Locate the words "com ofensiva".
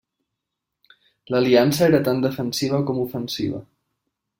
2.89-3.67